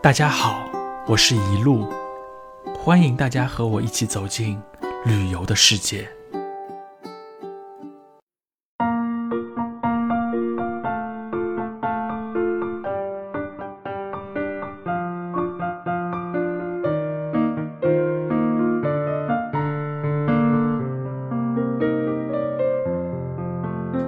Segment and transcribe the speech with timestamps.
[0.00, 0.64] 大家好，
[1.08, 1.84] 我是一路，
[2.78, 4.56] 欢迎大家和我一起走进
[5.04, 6.08] 旅游的世界。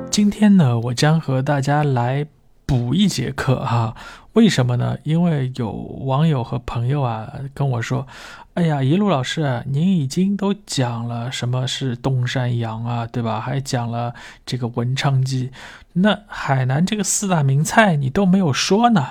[0.08, 2.24] 今天呢，我将和大家来。
[2.70, 3.96] 补一节课哈？
[4.34, 4.96] 为什么呢？
[5.02, 8.06] 因为有网友和朋友啊跟我说
[8.54, 13.40] ：“哎呀，一路老师，您已经都讲了什么是东山羊啊，对吧？
[13.40, 14.14] 还讲了
[14.46, 15.50] 这个文昌鸡，
[15.94, 19.04] 那海南这个四大名菜你都没有说呢。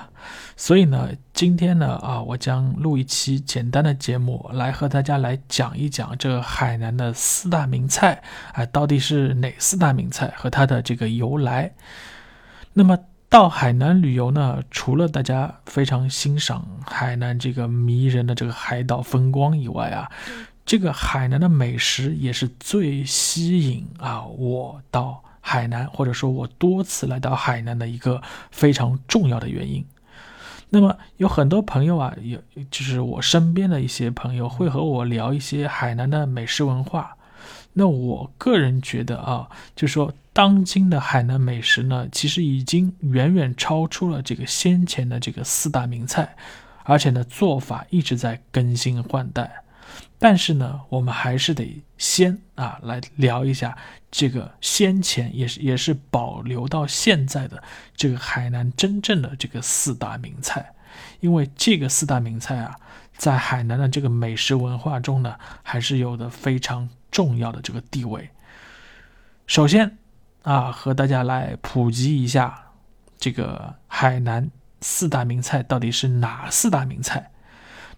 [0.56, 11.74] 所以呢，今天呢啊，我将录一期简单的节目，来和大家来讲一讲这海南的四大名菜，啊，到底是哪四大名菜和它的这个由来？
[12.72, 12.98] 那么。
[13.30, 20.10] 到海南旅游呢，除了大家非常欣赏海南这个迷人的这个海岛风光以外啊，
[20.66, 28.20] 这个海南的美食也是最吸引啊我到海南，或者说我多次来到海南的一个
[28.50, 29.86] 非常重要的原因。
[30.72, 32.40] 那么有很多朋友啊，有
[32.72, 37.16] 就是我身边的一些朋友会和我聊一些海南的美食文化。
[37.74, 46.34] 那我个人觉得啊，就说当今的海南美食呢，其实已经远远超出了这个先前的这个四大名菜，
[46.86, 49.66] 而且呢做法一直在更新换代。
[50.18, 53.78] 但是呢，我们还是得先啊来聊一下
[54.10, 57.62] 这个先前也是也是保留到现在的
[57.94, 60.74] 这个海南真正的这个四大名菜，
[61.20, 62.74] 因为这个四大名菜啊，
[63.18, 66.88] 在海南的这个美食文化中呢，还是有的非常。
[67.12, 68.30] 重要的这个地位。
[69.48, 69.98] 首先
[70.44, 72.72] 啊，和大家来普及一下
[73.18, 74.50] 这个海南
[74.82, 77.32] 四大名菜到底是哪四大名菜。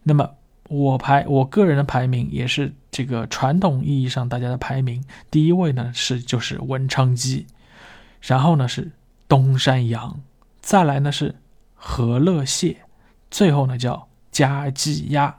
[0.03, 0.29] 那么
[0.69, 7.47] 我排我个人的排名也是这个传统意义上大家的排名，第一位呢是就是文昌鸡，
[8.21, 8.91] 然后呢是
[9.27, 10.19] 东山羊，
[10.61, 11.35] 再来呢是
[11.75, 12.77] 和乐蟹，
[13.29, 15.35] 最后呢叫家鸡鸭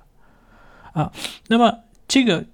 [0.92, 1.12] 啊。
[1.48, 2.46] 那么这个。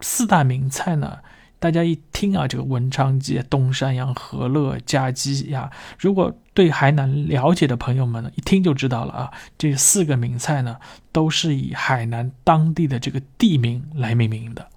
[0.00, 1.18] 四大名菜呢，
[1.60, 9.32] 大家一听啊，这个文昌鸡、东山羊、和乐家鸡呀，如果对海南了解的朋友们呢，一听就知道了啊。
[9.56, 10.76] 这四个名菜呢，
[11.10, 14.68] 都是以海南当地的这个地名来命名的。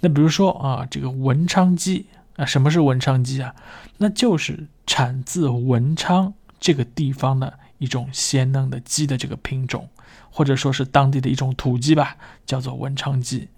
[0.00, 3.54] 那比如说啊，这个文昌鸡啊，什么是文昌鸡啊？
[3.96, 9.88] 那就是产自文昌这个地方的一种鲜嫩的鸡的这个品种，
[10.30, 13.48] 或者说是当地的一种土鸡吧，叫做文昌鸡。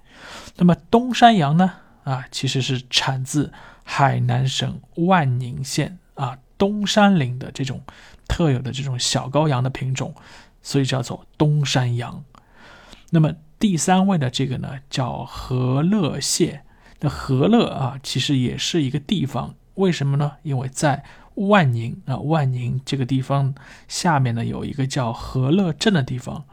[0.56, 1.72] 那么东山羊呢？
[2.06, 3.52] 啊，其实是产自
[3.82, 7.82] 海南省万宁县啊东山岭的这种
[8.28, 10.14] 特有的这种小羔羊的品种，
[10.62, 12.22] 所以叫做东山羊。
[13.10, 16.62] 那么第三位的这个呢，叫和乐蟹。
[17.00, 20.36] 那和乐啊，其实也是一个地方，为什么呢？
[20.44, 23.52] 因为在万宁啊，万宁这个地方
[23.88, 26.44] 下面呢，有一个叫和乐镇的地方。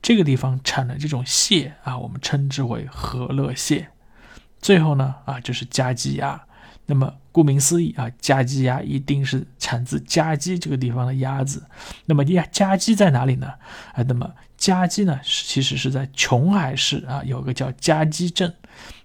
[0.00, 3.90] 这个地方产的这种蟹啊，我们称之为和乐蟹。
[4.62, 6.40] 最后呢，啊，就是家鸡鸭。
[6.86, 11.64] 那么顾名思义啊，家鸡鸭一定是产自家鸡这个地方的鸭子。
[12.06, 13.48] 那么鸭家鸡在哪里呢？
[13.94, 18.52] 啊，那么家鸡呢，其实是在琼海市啊，有个叫家鸡镇，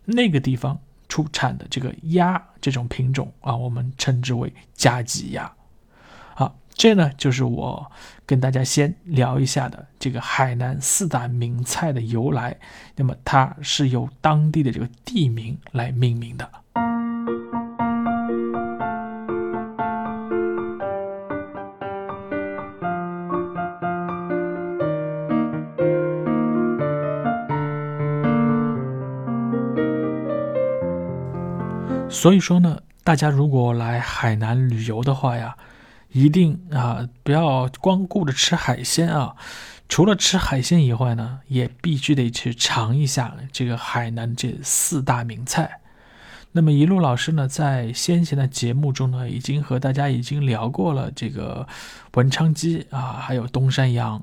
[0.06, 5.52] 那个地方出产的这个鸭这种品种啊，我们称之为家鸡鸭。
[6.78, 7.92] 这呢，就是我
[8.24, 12.56] 跟大家先聊一下的这个海南四大名菜的由来。
[12.96, 16.48] 那么它是由当地的这个地名来命名的。
[32.08, 35.58] 所以说呢，大家如果来海南旅游的话呀。
[36.18, 39.36] 一定啊，不要光顾着吃海鲜啊！
[39.88, 45.80] 除了吃海鲜以外呢，也必须得去尝一下这个海南这四大名菜。
[46.54, 51.68] 那么一路老师呢，在先前的节目中呢，已经和大家已经聊过了这个
[52.16, 54.20] 文昌鸡啊，还有东山羊。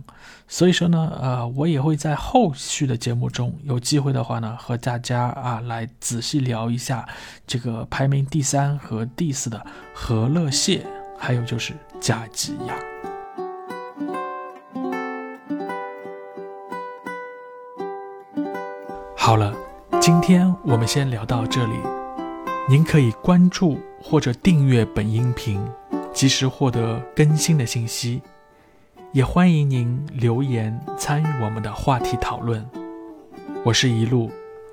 [0.49, 7.09] 所以说呢，呃，我也会在后续的节目中有机会的话呢，和大家啊来仔细聊一下
[7.47, 9.65] 这个排名第三和第四的
[9.95, 10.85] 和乐蟹。
[11.19, 12.75] 还有就是加鸡鸭。
[19.17, 19.55] 好了，
[20.01, 21.73] 今天我们先聊到这里。
[22.69, 25.63] 您可以关注或者订阅本音频，
[26.13, 28.23] 及时获得更新的信息。
[29.13, 32.69] 也欢迎您留言参与我们的话题讨论。
[33.65, 34.31] 我是一路，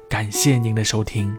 [0.09, 1.37] 感谢您的收听。